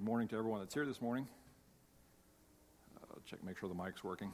[0.00, 1.28] good morning to everyone that's here this morning.
[2.96, 4.32] Uh, check, make sure the mic's working.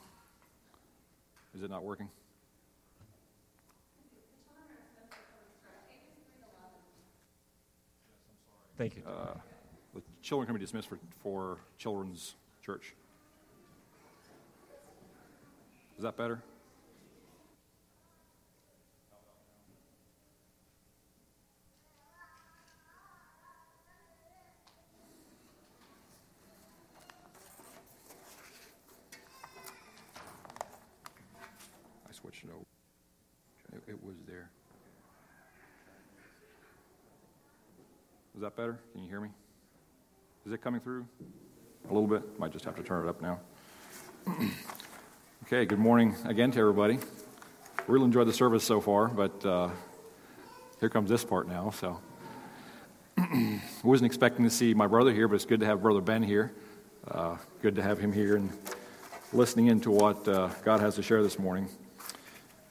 [1.57, 2.09] Is it not working?
[8.79, 9.03] Thank you.
[9.05, 9.35] Uh,
[9.93, 12.95] the children can be dismissed for, for children's church.
[15.97, 16.41] Is that better?
[32.27, 32.65] Switched it over.
[33.73, 34.51] It, it was there.
[38.35, 38.81] Is that better?
[38.93, 39.29] Can you hear me?
[40.45, 41.07] Is it coming through?
[41.89, 42.37] A little bit?
[42.37, 43.39] Might just have to turn it up now.
[45.47, 46.99] okay, good morning again to everybody.
[47.87, 49.69] Really enjoyed the service so far, but uh,
[50.81, 51.71] here comes this part now.
[51.71, 52.01] So,
[53.19, 56.25] I wasn't expecting to see my brother here, but it's good to have Brother Ben
[56.25, 56.53] here.
[57.07, 58.51] Uh, good to have him here and
[59.33, 61.69] listening into what uh, God has to share this morning.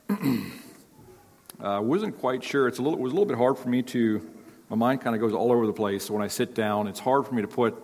[0.09, 2.67] I wasn't quite sure.
[2.67, 4.27] It's a little, it was a little bit hard for me to
[4.69, 6.09] my mind kind of goes all over the place.
[6.09, 7.75] When I sit down, it's hard for me to put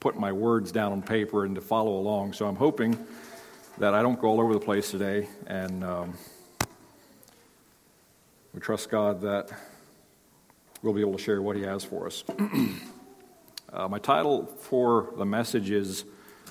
[0.00, 2.32] put my words down on paper and to follow along.
[2.32, 2.96] So I'm hoping
[3.78, 6.14] that I don't go all over the place today, and um,
[8.54, 9.50] we trust God that
[10.82, 12.22] we'll be able to share what He has for us.
[13.72, 16.04] uh, my title for the message is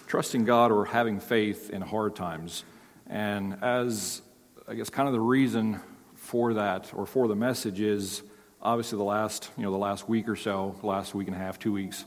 [0.08, 2.66] "Trusting God or Having Faith in Hard Times,"
[3.10, 4.22] and as
[4.70, 5.80] I guess kind of the reason
[6.16, 8.22] for that or for the message is
[8.62, 11.58] obviously the last you know the last week or so, last week and a half,
[11.58, 12.04] two weeks,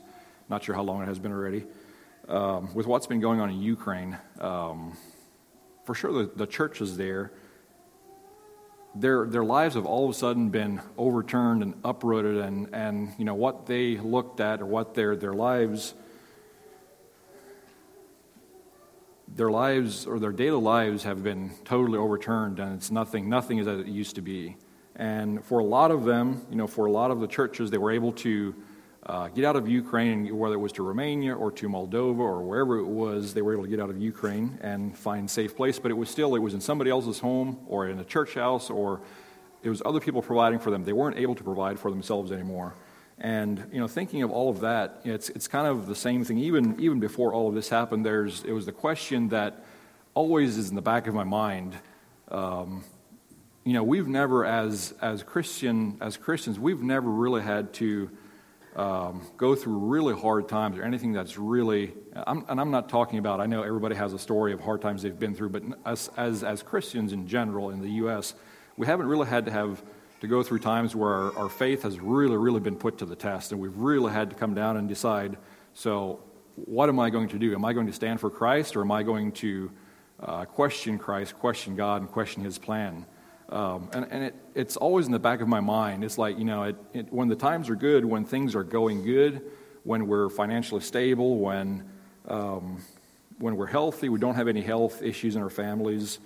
[0.47, 1.65] not sure how long it has been already,
[2.27, 4.15] um, with what's been going on in Ukraine.
[4.39, 4.95] Um,
[5.85, 7.31] for sure, the, the churches there,
[8.93, 13.25] their their lives have all of a sudden been overturned and uprooted, and and you
[13.25, 15.95] know what they looked at or what their their lives.
[19.35, 23.29] Their lives or their daily lives have been totally overturned, and it's nothing.
[23.29, 24.57] Nothing is as it used to be.
[24.95, 27.77] And for a lot of them, you know, for a lot of the churches, they
[27.77, 28.53] were able to
[29.05, 32.77] uh, get out of Ukraine, whether it was to Romania or to Moldova or wherever
[32.77, 35.79] it was, they were able to get out of Ukraine and find safe place.
[35.79, 38.69] But it was still, it was in somebody else's home or in a church house
[38.69, 39.01] or
[39.63, 40.83] it was other people providing for them.
[40.83, 42.73] They weren't able to provide for themselves anymore.
[43.23, 46.39] And you know, thinking of all of that, it's it's kind of the same thing.
[46.39, 49.63] Even even before all of this happened, there's it was the question that
[50.15, 51.75] always is in the back of my mind.
[52.29, 52.83] Um,
[53.63, 58.09] you know, we've never, as as Christian as Christians, we've never really had to
[58.75, 61.93] um, go through really hard times or anything that's really.
[62.15, 63.39] I'm, and I'm not talking about.
[63.39, 66.43] I know everybody has a story of hard times they've been through, but as as
[66.43, 68.33] as Christians in general in the U.S.,
[68.77, 69.83] we haven't really had to have
[70.21, 73.15] to go through times where our, our faith has really, really been put to the
[73.15, 75.35] test, and we've really had to come down and decide.
[75.73, 76.21] So,
[76.55, 77.53] what am I going to do?
[77.55, 79.71] Am I going to stand for Christ, or am I going to
[80.19, 83.05] uh, question Christ, question God, and question His plan?
[83.49, 86.03] Um, and, and it, it's always in the back of my mind.
[86.03, 89.03] It's like, you know, it, it, when the times are good, when things are going
[89.03, 89.41] good,
[89.83, 91.83] when we're financially stable, when,
[92.27, 92.81] um,
[93.39, 96.19] when we're healthy, we don't have any health issues in our families,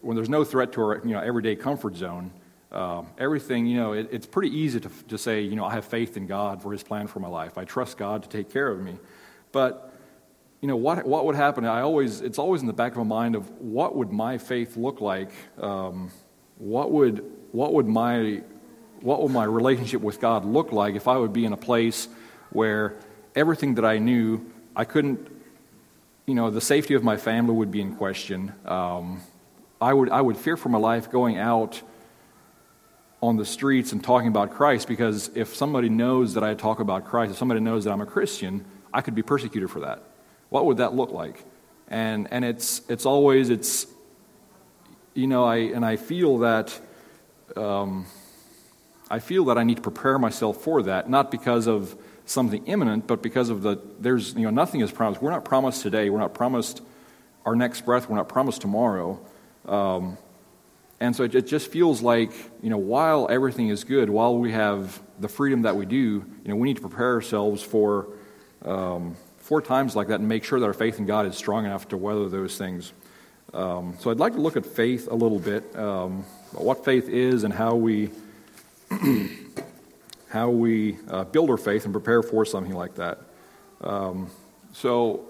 [0.00, 2.32] when there's no threat to our you know, everyday comfort zone,
[2.72, 5.84] um, everything, you know, it, it's pretty easy to, to say, you know, I have
[5.84, 7.58] faith in God for His plan for my life.
[7.58, 8.96] I trust God to take care of me.
[9.52, 9.92] But,
[10.60, 11.64] you know, what, what would happen?
[11.64, 14.76] I always, it's always in the back of my mind of what would my faith
[14.76, 16.10] look like um,
[16.58, 18.42] what would, what would my
[19.00, 22.08] what would my relationship with God look like if I would be in a place
[22.50, 22.96] where
[23.34, 25.26] everything that I knew, I couldn't,
[26.26, 28.52] you know, the safety of my family would be in question.
[28.64, 29.22] Um,
[29.80, 31.80] I, would, I would fear for my life going out
[33.22, 37.04] on the streets and talking about Christ because if somebody knows that I talk about
[37.04, 40.02] Christ, if somebody knows that I'm a Christian, I could be persecuted for that.
[40.48, 41.44] What would that look like?
[41.88, 43.86] And, and it's, it's always, it's,
[45.14, 46.78] you know, I, and I feel that
[47.56, 48.06] um,
[49.10, 51.96] I feel that I need to prepare myself for that, not because of
[52.26, 55.20] something imminent, but because of the there's you know nothing is promised.
[55.20, 56.10] We're not promised today.
[56.10, 56.80] We're not promised
[57.44, 58.08] our next breath.
[58.08, 59.20] We're not promised tomorrow.
[59.66, 60.16] Um,
[61.00, 62.30] and so it, just feels like
[62.62, 66.24] you know while everything is good, while we have the freedom that we do, you
[66.44, 68.08] know we need to prepare ourselves for
[68.64, 71.64] um, for times like that and make sure that our faith in God is strong
[71.64, 72.92] enough to weather those things.
[73.52, 77.42] Um, so I'd like to look at faith a little bit, um, what faith is
[77.42, 78.10] and how we
[80.30, 83.18] how we uh, build our faith and prepare for something like that.
[83.80, 84.30] Um,
[84.72, 85.26] so,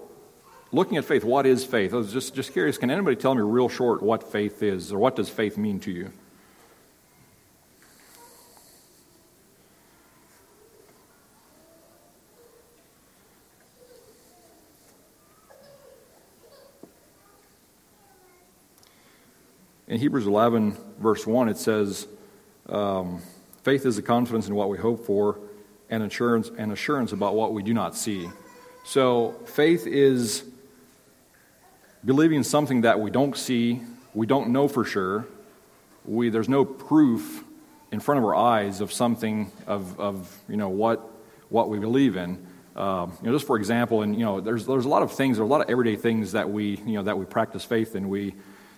[0.71, 1.93] looking at faith, what is faith?
[1.93, 4.99] I was just, just curious, can anybody tell me real short what faith is or
[4.99, 6.11] what does faith mean to you?
[19.87, 22.07] In Hebrews 11, verse 1, it says,
[22.69, 23.21] um,
[23.63, 25.37] Faith is a confidence in what we hope for
[25.89, 28.29] and assurance, and assurance about what we do not see.
[28.85, 30.45] So faith is
[32.03, 33.81] believing in something that we don't see,
[34.13, 35.27] we don't know for sure.
[36.05, 37.43] We, there's no proof
[37.91, 41.07] in front of our eyes of something of, of you know what
[41.49, 42.47] what we believe in.
[42.75, 45.37] Um, you know, just for example, and you know, there's there's a lot of things,
[45.37, 48.09] there's a lot of everyday things that we you know that we practice faith and
[48.09, 48.23] we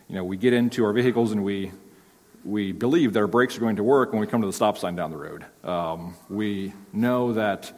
[0.07, 1.71] you know we get into our vehicles and we
[2.43, 4.77] we believe that our brakes are going to work when we come to the stop
[4.77, 5.45] sign down the road.
[5.63, 7.71] Um, we know that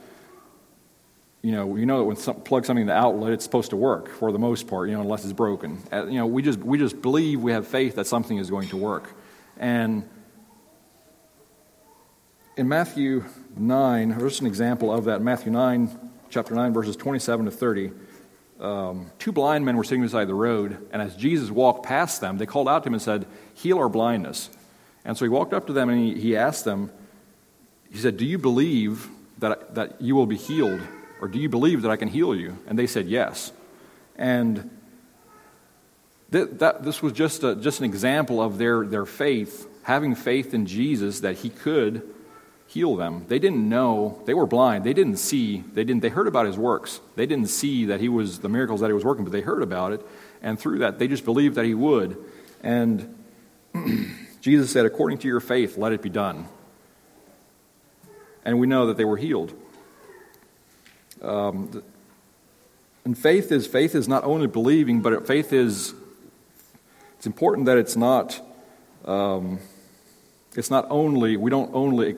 [1.46, 3.76] you know, you know that when some, plug something in the outlet, it's supposed to
[3.76, 5.80] work for the most part, you know, unless it's broken.
[5.94, 8.68] Uh, you know, we just we just believe we have faith that something is going
[8.70, 9.12] to work,
[9.60, 10.10] and
[12.58, 13.26] in Matthew
[13.56, 15.22] 9, there's an example of that.
[15.22, 17.92] Matthew 9, chapter 9, verses 27 to 30.
[18.60, 22.40] Um, two blind men were sitting beside the road, and as Jesus walked past them,
[22.40, 24.50] they called out to him and said, Heal our blindness.
[25.04, 26.90] And so he walked up to them and he, he asked them,
[27.92, 30.82] He said, Do you believe that, that you will be healed?
[31.26, 32.56] Or do you believe that I can heal you?
[32.68, 33.52] And they said, Yes.
[34.16, 34.70] And
[36.32, 40.54] th- that, this was just, a, just an example of their, their faith, having faith
[40.54, 42.08] in Jesus that he could
[42.68, 43.26] heal them.
[43.28, 44.84] They didn't know, they were blind.
[44.84, 47.02] They didn't see, they didn't they heard about his works.
[47.16, 49.64] They didn't see that he was the miracles that he was working, but they heard
[49.64, 50.06] about it,
[50.44, 52.24] and through that they just believed that he would.
[52.62, 53.18] And
[54.42, 56.46] Jesus said, "According to your faith, let it be done."
[58.46, 59.56] And we know that they were healed.
[61.26, 61.84] Um,
[63.04, 65.94] and faith is faith is not only believing, but faith is
[67.18, 68.42] it's important that it's not
[69.06, 69.60] um,
[70.56, 72.16] it's not only, we don't only,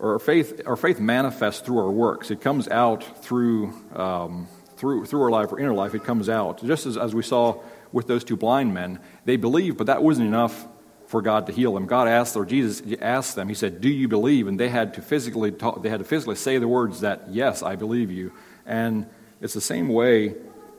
[0.00, 2.30] our faith, our faith manifests through our works.
[2.30, 6.62] It comes out through, um, through, through our life, our inner life, it comes out.
[6.62, 7.62] Just as, as we saw
[7.92, 10.66] with those two blind men, they believed, but that wasn't enough
[11.06, 11.86] for God to heal them.
[11.86, 14.48] God asked, or Jesus asked them, He said, Do you believe?
[14.48, 17.62] And they had to physically talk, they had to physically say the words that, Yes,
[17.62, 18.32] I believe you.
[18.64, 19.06] And
[19.40, 20.34] it's the same way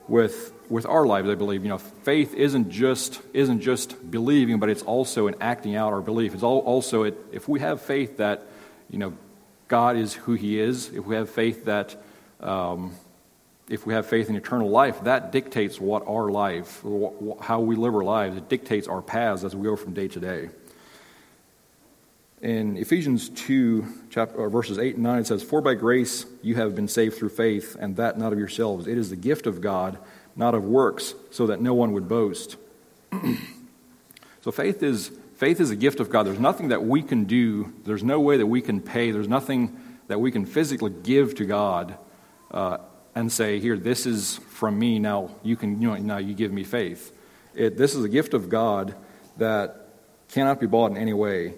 [0.08, 1.64] with with our lives, I believe.
[1.64, 6.02] You know, faith isn't just isn't just believing, but it's also in acting out our
[6.02, 6.34] belief.
[6.34, 8.44] It's also it, if we have faith that
[8.90, 9.14] you know
[9.68, 11.96] God is who He is, if we have faith that
[12.40, 12.94] um,
[13.70, 16.84] if we have faith in eternal life, that dictates what our life,
[17.42, 18.38] how we live our lives.
[18.38, 20.50] It dictates our paths as we go from day to day.
[22.42, 26.56] In Ephesians 2, chapter, uh, verses 8 and 9, it says, For by grace you
[26.56, 28.88] have been saved through faith, and that not of yourselves.
[28.88, 29.98] It is the gift of God
[30.38, 32.58] not of works, so that no one would boast.
[34.42, 36.28] so faith is faith is a gift of God.
[36.28, 37.74] There's nothing that we can do.
[37.84, 39.12] There's no way that we can pay.
[39.12, 39.78] There's nothing
[40.08, 41.98] that we can physically give to God
[42.52, 42.78] uh,
[43.18, 45.00] and say, "Here, this is from me.
[45.00, 45.82] Now you can.
[45.82, 47.12] You know, now you give me faith."
[47.56, 48.96] It, this is a gift of God
[49.38, 49.88] that
[50.30, 51.56] cannot be bought in any way.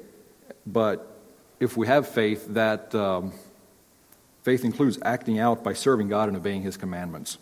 [0.66, 1.06] But
[1.60, 3.34] if we have faith, that um,
[4.44, 7.38] faith includes acting out by serving God and obeying His commandments.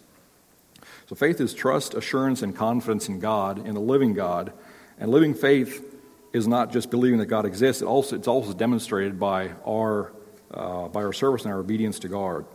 [1.08, 4.52] So faith is trust, assurance, and confidence in God, in the living God.
[5.00, 5.86] And living faith
[6.34, 10.12] is not just believing that God exists, it also, it's also demonstrated by our,
[10.52, 12.46] uh, by our service and our obedience to God.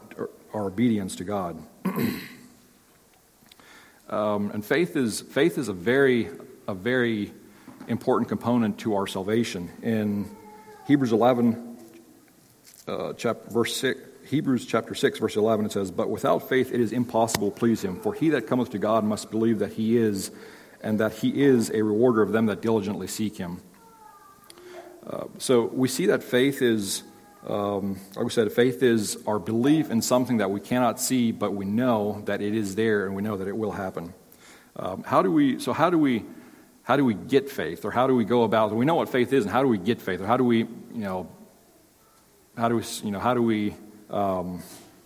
[0.55, 1.63] Our obedience to God.
[4.09, 6.29] um, and faith is, faith is a very,
[6.69, 7.33] a very
[7.89, 9.71] important component to our salvation.
[9.83, 10.29] In
[10.87, 11.79] Hebrews 11,
[12.87, 16.81] uh, chapter, verse 6, Hebrews chapter 6, verse 11, it says, But without faith it
[16.81, 19.97] is impossible to please him, for he that cometh to God must believe that he
[19.97, 20.31] is,
[20.83, 23.61] and that he is a rewarder of them that diligently seek him.
[25.07, 27.03] Uh, so we see that faith is,
[27.47, 31.55] um, like we said, faith is our belief in something that we cannot see, but
[31.55, 34.15] we know that it is there and we know that it will happen.
[34.77, 36.25] Um, how do we, so how do we,
[36.85, 39.33] how do we get faith or how do we go about, we know what faith
[39.33, 41.29] is and how do we get faith or how do we, you know,
[42.57, 43.75] how do we, you know, how do we
[44.11, 44.63] um,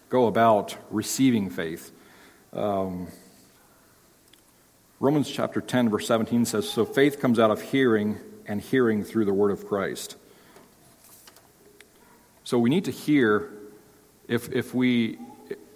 [0.08, 1.92] go about receiving faith.
[2.52, 3.08] Um,
[5.00, 9.24] Romans chapter 10, verse 17 says, So faith comes out of hearing, and hearing through
[9.24, 10.16] the word of Christ.
[12.46, 13.50] So we need to hear
[14.28, 15.18] if, if, we,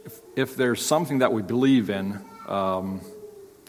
[0.04, 3.00] if, if there's something that we believe in, um,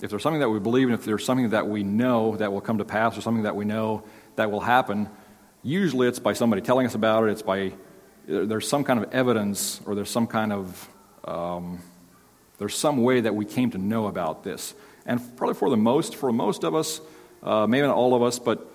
[0.03, 2.61] if there's something that we believe in, if there's something that we know that will
[2.61, 4.03] come to pass, or something that we know
[4.35, 5.09] that will happen,
[5.63, 7.73] usually it's by somebody telling us about it, it's by
[8.27, 10.89] there's some kind of evidence or there's some kind of
[11.25, 11.79] um,
[12.59, 14.75] there's some way that we came to know about this.
[15.07, 17.01] And probably for the most for most of us
[17.41, 18.70] uh, maybe not all of us but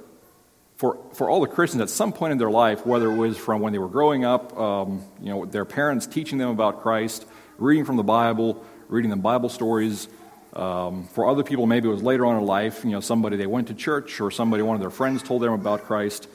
[0.77, 3.61] for, for all the christians at some point in their life whether it was from
[3.61, 7.27] when they were growing up um, you know their parents teaching them about christ
[7.59, 10.09] reading from the bible reading them bible stories
[10.57, 13.47] Um, for other people, maybe it was later on in life, you know, somebody they
[13.47, 16.29] went to church or somebody, one of their friends told them about Christ.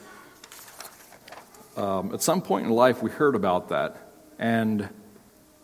[1.76, 3.98] Um, at some point in life, we heard about that.
[4.38, 4.90] And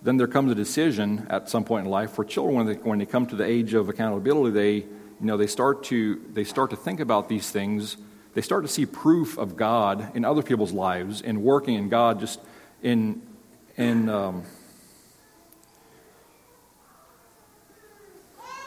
[0.02, 2.98] then there comes a decision at some point in life for children when they, when
[2.98, 4.74] they come to the age of accountability, they,
[5.22, 7.98] you know, they, start to, they start to think about these things.
[8.38, 12.20] They start to see proof of God in other people's lives and working in God
[12.20, 12.40] just
[12.84, 13.24] in,
[13.78, 14.44] in, um,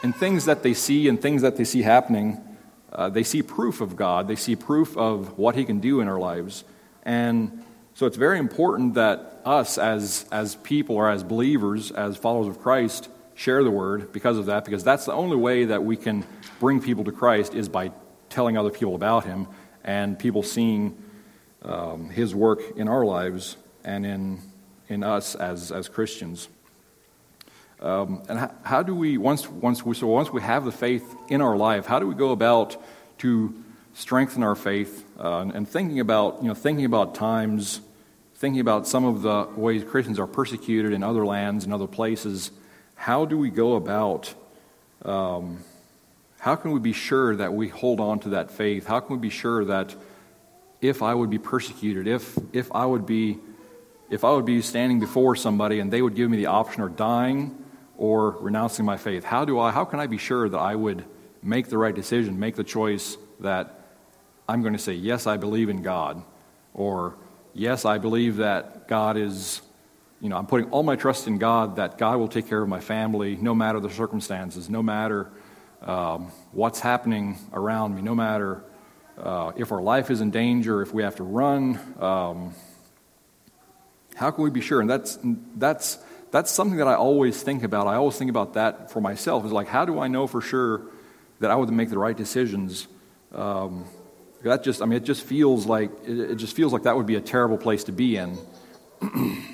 [0.03, 2.43] in things that they see and things that they see happening.
[2.91, 4.27] Uh, they see proof of God.
[4.27, 6.65] They see proof of what He can do in our lives.
[7.03, 7.63] And
[7.93, 12.59] so it's very important that us as, as people or as believers, as followers of
[12.59, 16.25] Christ, share the word because of that, because that's the only way that we can
[16.59, 17.93] bring people to Christ is by
[18.31, 19.47] telling other people about Him
[19.83, 20.97] and people seeing
[21.61, 24.39] um, His work in our lives and in,
[24.89, 26.47] in us as, as Christians.
[27.81, 31.15] Um, and how, how, do we once once we so once we have the faith
[31.29, 32.79] in our life, how do we go about
[33.19, 33.55] to
[33.93, 37.81] strengthen our faith uh, and, and, thinking about you know thinking about times,
[38.35, 42.51] thinking about some of the ways Christians are persecuted in other lands and other places.
[42.93, 44.31] How do we go about?
[45.03, 45.63] Um,
[46.41, 48.87] how can we be sure that we hold on to that faith?
[48.87, 49.95] How can we be sure that
[50.81, 53.37] if I would be persecuted, if if I would be
[54.09, 56.95] if I would be standing before somebody and they would give me the option of
[56.95, 57.63] dying
[57.95, 61.05] or renouncing my faith, how do I how can I be sure that I would
[61.43, 63.79] make the right decision, make the choice that
[64.49, 66.23] I'm going to say, yes, I believe in God,
[66.73, 67.17] or
[67.53, 69.61] yes, I believe that God is,
[70.19, 72.67] you know, I'm putting all my trust in God, that God will take care of
[72.67, 75.29] my family no matter the circumstances, no matter
[75.81, 78.63] um, what's happening around me, no matter
[79.17, 81.79] uh, if our life is in danger, if we have to run.
[81.99, 82.53] Um,
[84.15, 84.81] how can we be sure?
[84.81, 85.17] And that's,
[85.55, 85.97] that's,
[86.31, 87.87] that's something that I always think about.
[87.87, 89.45] I always think about that for myself.
[89.45, 90.81] Is like, how do I know for sure
[91.39, 92.87] that I would make the right decisions?
[93.33, 93.85] Um,
[94.43, 97.15] that just, I mean, it just feels like, it just feels like that would be
[97.15, 98.37] a terrible place to be in.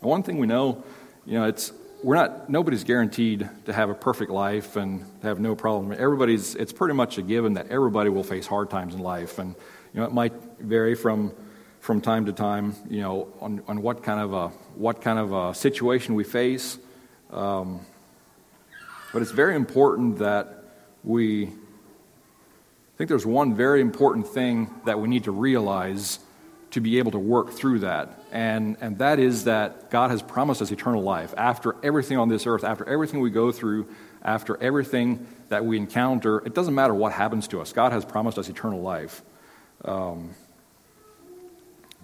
[0.00, 0.84] One thing we know,
[1.24, 1.72] you know, it's,
[2.04, 5.90] we're not, nobody's guaranteed to have a perfect life and have no problem.
[5.92, 9.38] Everybody's, it's pretty much a given that everybody will face hard times in life.
[9.38, 9.54] And,
[9.94, 11.32] you know, it might vary from,
[11.80, 15.32] from time to time, you know, on, on what kind of a, what kind of
[15.32, 16.78] a situation we face.
[17.30, 17.80] Um,
[19.14, 20.62] but it's very important that
[21.04, 26.20] we I think there's one very important thing that we need to realize
[26.74, 28.18] to be able to work through that.
[28.32, 31.32] And, and that is that God has promised us eternal life.
[31.36, 33.86] After everything on this earth, after everything we go through,
[34.24, 37.72] after everything that we encounter, it doesn't matter what happens to us.
[37.72, 39.22] God has promised us eternal life.
[39.84, 40.30] Um,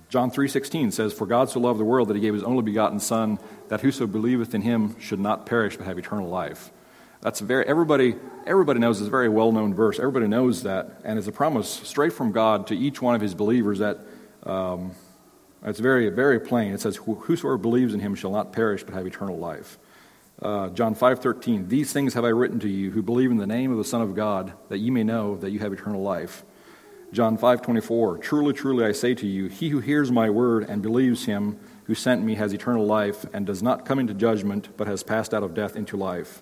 [0.08, 3.00] John 3:16 says, "For God so loved the world that he gave his only begotten
[3.00, 6.70] son, that whoso believeth in him should not perish but have eternal life."
[7.22, 8.14] That's very everybody
[8.46, 9.98] everybody knows this very well known verse.
[9.98, 13.34] Everybody knows that, and it's a promise straight from God to each one of His
[13.34, 13.98] believers that
[14.44, 14.92] um,
[15.64, 16.72] it's very very plain.
[16.72, 19.78] It says, "Whosoever believes in Him shall not perish but have eternal life."
[20.40, 21.68] Uh, John five thirteen.
[21.68, 24.00] These things have I written to you who believe in the name of the Son
[24.00, 26.44] of God, that ye may know that you have eternal life.
[27.12, 28.18] John five twenty four.
[28.18, 31.94] Truly, truly, I say to you, he who hears my word and believes him who
[31.94, 35.42] sent me has eternal life and does not come into judgment, but has passed out
[35.42, 36.40] of death into life.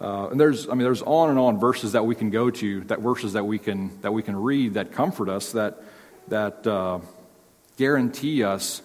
[0.00, 2.80] Uh, and there's, I mean, there's on and on verses that we can go to,
[2.84, 5.82] that verses that we can that we can read that comfort us, that
[6.28, 7.00] that uh,
[7.76, 8.82] guarantee us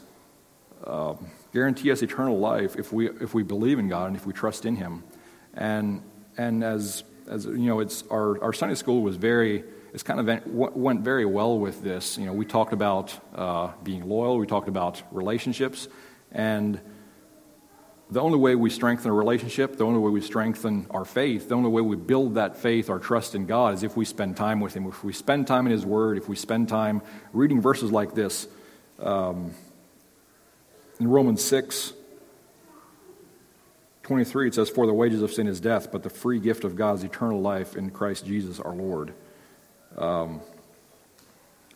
[0.84, 1.16] uh,
[1.54, 4.66] guarantee us eternal life if we if we believe in God and if we trust
[4.66, 5.04] in Him.
[5.54, 6.04] And
[6.38, 10.76] and as as you know, it's our our Sunday school was very it's kind of
[10.76, 12.18] went very well with this.
[12.18, 15.88] You know, we talked about uh, being loyal, we talked about relationships,
[16.32, 16.80] and
[18.12, 21.56] the only way we strengthen a relationship, the only way we strengthen our faith, the
[21.56, 24.60] only way we build that faith, our trust in God, is if we spend time
[24.60, 24.88] with Him.
[24.88, 28.48] If we spend time in His Word, if we spend time reading verses like this.
[28.98, 29.54] Um,
[31.00, 31.94] in Romans 6,
[34.04, 36.76] 23, it says, For the wages of sin is death, but the free gift of
[36.76, 39.14] God's eternal life in Christ Jesus our Lord.
[39.96, 40.42] Um,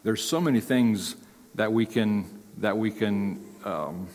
[0.04, 1.16] there's so many things
[1.54, 4.08] that we can, that we can um,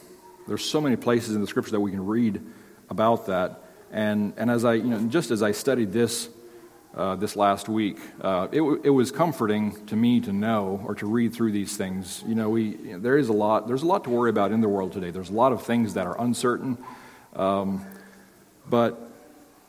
[0.48, 2.42] there's so many places in the scripture that we can read
[2.88, 3.62] about that.
[3.92, 6.28] And, and as I, you know, just as I studied this
[6.94, 11.06] uh, this last week, uh, it, it was comforting to me to know or to
[11.06, 12.24] read through these things.
[12.26, 14.52] You know, we, you know, there is a lot, there's a lot to worry about
[14.52, 15.10] in the world today.
[15.10, 16.78] There's a lot of things that are uncertain.
[17.36, 17.84] Um,
[18.68, 18.98] but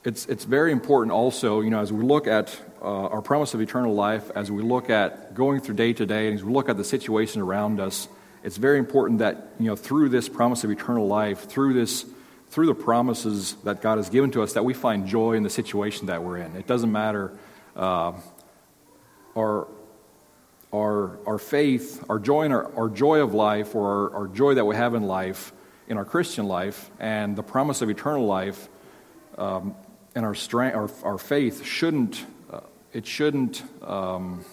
[0.06, 3.62] it's, it's very important also, you know, as we look at uh, our promise of
[3.62, 6.70] eternal life, as we look at going through day to day, and as we look
[6.70, 8.08] at the situation around us,
[8.44, 12.06] it's very important that you know through this promise of eternal life, through this
[12.50, 15.50] through the promises that God has given to us that we find joy in the
[15.50, 16.56] situation that we're in.
[16.56, 17.32] It doesn't matter
[17.76, 18.14] uh,
[19.36, 19.68] our,
[20.74, 24.56] our, our faith, our joy, in our, our joy of life, or our, our joy
[24.56, 25.54] that we have in life,
[25.88, 28.68] in our Christian life, and the promise of eternal life,
[29.38, 29.76] um,
[30.16, 32.62] and our, strength, our, our faith shouldn't, uh,
[32.94, 34.44] it, shouldn't, um,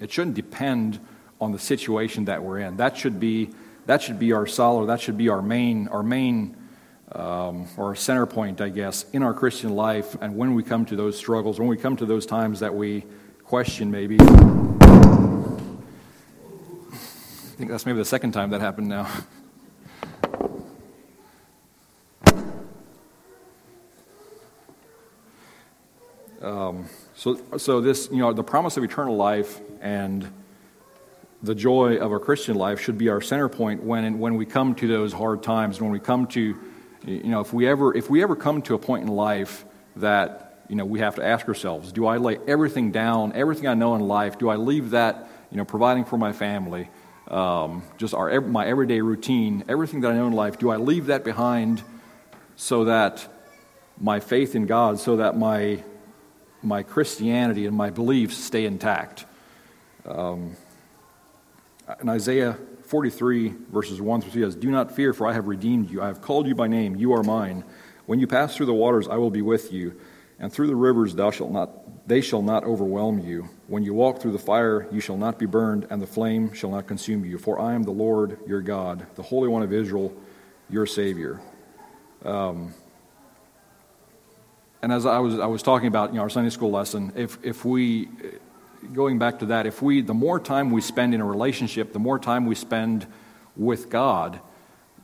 [0.00, 1.00] it shouldn't depend
[1.40, 2.76] on the situation that we're in.
[2.76, 3.50] That should be,
[3.86, 6.56] that should be our solid, that should be our main, our main
[7.12, 10.16] um, or center point, I guess, in our Christian life.
[10.20, 13.04] And when we come to those struggles, when we come to those times that we
[13.44, 14.26] question maybe, I
[17.56, 19.08] think that's maybe the second time that happened now.
[26.42, 30.26] Um, so, so this, you know, the promise of eternal life and
[31.42, 34.74] the joy of our Christian life should be our center point when, when we come
[34.76, 36.56] to those hard times, when we come to
[37.06, 39.64] you know, if we ever, if we ever come to a point in life
[39.96, 43.74] that, you know, we have to ask ourselves, do I lay everything down, everything I
[43.74, 46.90] know in life, do I leave that, you know, providing for my family,
[47.28, 51.06] um, just our, my everyday routine, everything that I know in life, do I leave
[51.06, 51.82] that behind
[52.56, 53.26] so that
[53.98, 55.82] my faith in God, so that my,
[56.62, 59.24] my Christianity and my beliefs stay intact?
[60.04, 60.56] Um,
[62.00, 65.90] in Isaiah 43, verses 1 through 3 says, Do not fear, for I have redeemed
[65.90, 66.02] you.
[66.02, 66.96] I have called you by name.
[66.96, 67.64] You are mine.
[68.06, 69.98] When you pass through the waters, I will be with you.
[70.38, 73.48] And through the rivers, thou shalt not, they shall not overwhelm you.
[73.66, 76.70] When you walk through the fire, you shall not be burned, and the flame shall
[76.70, 77.38] not consume you.
[77.38, 80.12] For I am the Lord your God, the Holy One of Israel,
[80.68, 81.40] your Savior.
[82.24, 82.74] Um,
[84.82, 87.38] and as I was, I was talking about you know, our Sunday school lesson, if,
[87.44, 88.08] if we
[88.92, 91.98] going back to that, if we, the more time we spend in a relationship, the
[91.98, 93.06] more time we spend
[93.56, 94.40] with God,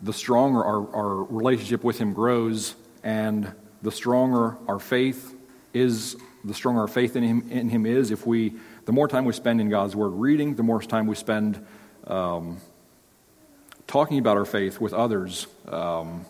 [0.02, 5.34] the stronger our, our relationship with Him grows, and the stronger our faith
[5.72, 8.10] is, the stronger our faith in Him, in him is.
[8.10, 11.14] If we, the more time we spend in God's Word reading, the more time we
[11.14, 11.64] spend
[12.06, 12.58] um,
[13.86, 16.24] talking about our faith with others, um,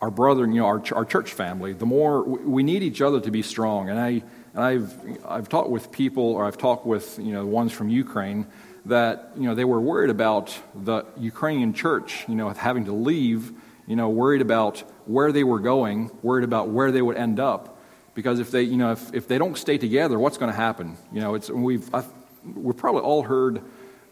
[0.00, 3.30] our brother, you know, our, our church family, the more we need each other to
[3.30, 3.88] be strong.
[3.90, 4.22] And I,
[4.54, 4.94] and I've,
[5.26, 8.46] I've talked with people, or I've talked with you know, the ones from Ukraine,
[8.86, 13.52] that you know, they were worried about the Ukrainian church you know, having to leave,
[13.86, 17.76] you know, worried about where they were going, worried about where they would end up.
[18.14, 20.96] Because if they, you know, if, if they don't stay together, what's going to happen?
[21.12, 22.06] You know, it's, we've, I've,
[22.44, 23.62] we've probably all heard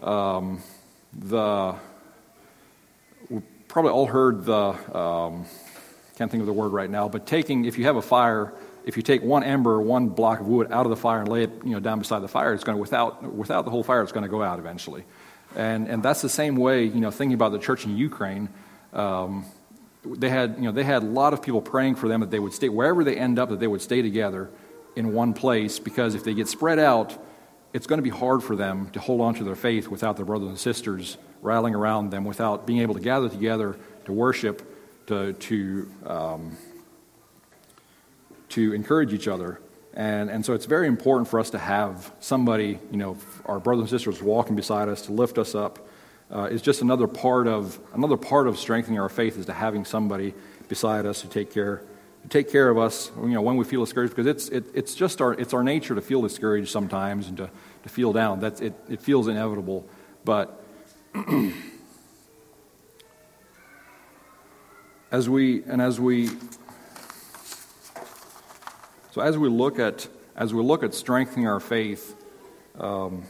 [0.01, 0.62] um,
[1.12, 1.75] the,
[3.29, 5.46] we've probably all heard the, um,
[6.16, 8.52] can't think of the word right now, but taking, if you have a fire,
[8.85, 11.42] if you take one ember, one block of wood out of the fire and lay
[11.44, 14.02] it you know, down beside the fire, it's going to, without, without the whole fire,
[14.02, 15.05] it's going to go out eventually.
[15.55, 18.48] And, and that's the same way, you know, thinking about the church in Ukraine.
[18.92, 19.44] Um,
[20.05, 22.38] they had, you know, they had a lot of people praying for them that they
[22.38, 24.50] would stay, wherever they end up, that they would stay together
[24.94, 27.16] in one place because if they get spread out,
[27.74, 30.24] it's going to be hard for them to hold on to their faith without their
[30.24, 33.76] brothers and sisters rattling around them, without being able to gather together
[34.07, 34.75] to worship,
[35.06, 36.56] to, to um,
[38.50, 39.60] to encourage each other.
[39.94, 43.16] And, and so it's very important for us to have somebody, you know,
[43.46, 45.88] our brothers and sisters walking beside us to lift us up.
[46.28, 49.84] Uh, is just another part of another part of strengthening our faith is to having
[49.84, 50.34] somebody
[50.66, 51.82] beside us to take care
[52.22, 54.96] to take care of us you know when we feel discouraged because it's it, it's
[54.96, 57.48] just our it's our nature to feel discouraged sometimes and to,
[57.84, 59.86] to feel down that's it, it feels inevitable
[60.24, 60.60] but
[65.10, 66.28] as we and as we
[69.12, 72.14] so as we look at as we look at strengthening our faith,
[72.78, 73.24] um,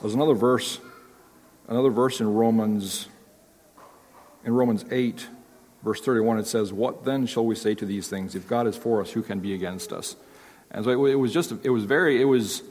[0.00, 0.78] there's another verse,
[1.68, 3.08] another verse in Romans,
[4.44, 5.26] in Romans eight,
[5.82, 6.38] verse thirty-one.
[6.38, 8.34] It says, "What then shall we say to these things?
[8.34, 10.16] If God is for us, who can be against us?"
[10.70, 12.62] And so it, it was just, it was very, it was,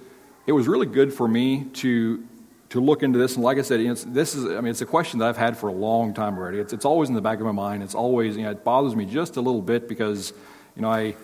[0.47, 2.25] it was really good for me to
[2.69, 3.36] to look into this.
[3.36, 3.79] And like I said,
[4.13, 6.60] this is, I mean, it's a question that I've had for a long time already.
[6.60, 7.82] It's, it's always in the back of my mind.
[7.82, 10.34] It's always, you know, it bothers me just a little bit because
[10.75, 11.15] you know, I,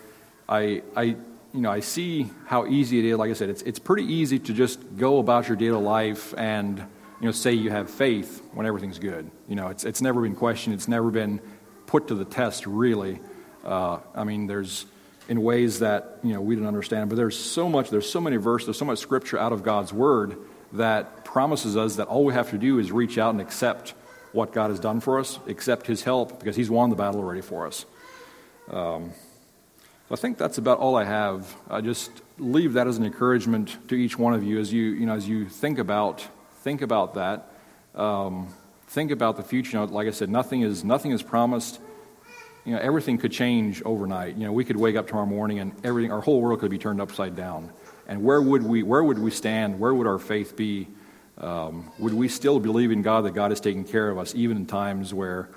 [0.50, 3.18] I, I, you know, I see how easy it is.
[3.18, 6.78] Like I said, it's, it's pretty easy to just go about your daily life and,
[6.78, 9.32] you know, say you have faith when everything's good.
[9.48, 10.76] You know, it's, it's never been questioned.
[10.76, 11.40] It's never been
[11.86, 13.22] put to the test, really.
[13.64, 14.86] Uh, I mean, there's
[15.30, 17.10] in ways that, you know, we don't understand.
[17.10, 19.94] But there's so much, there's so many verses, there's so much scripture out of God's
[19.94, 20.38] Word
[20.74, 23.94] that promises us that all we have to do is reach out and accept
[24.32, 27.42] what God has done for us, accept His help, because He's won the battle already
[27.42, 27.86] for us.
[28.72, 29.12] Um,
[30.08, 31.54] so I think that's about all I have.
[31.70, 35.06] I just leave that as an encouragement to each one of you as you, you
[35.06, 36.26] know, as you think about
[36.62, 37.52] think about that.
[37.96, 38.48] Um,
[38.88, 39.78] think about the future.
[39.78, 41.82] You know, like I said, nothing is, nothing is promised.
[42.64, 44.38] You know, everything could change overnight.
[44.38, 46.78] You know, we could wake up tomorrow morning and everything, our whole world could be
[46.78, 47.74] turned upside down.
[48.08, 49.82] And where would we, where would we stand?
[49.82, 50.88] Where would our faith be?
[51.38, 54.58] Um, would we still believe in God that God is taking care of us, even
[54.58, 55.50] in times where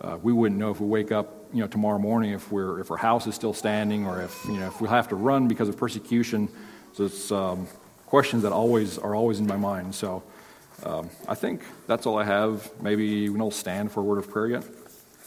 [0.00, 2.90] uh, we wouldn't know if we wake up, you know, tomorrow morning if we're if
[2.90, 5.68] our house is still standing, or if you know if we have to run because
[5.68, 6.48] of persecution?
[6.92, 7.66] So it's um,
[8.06, 9.94] questions that always are always in my mind.
[9.94, 10.22] So
[10.84, 12.70] um, I think that's all I have.
[12.82, 14.64] Maybe we don't stand for a word of prayer yet.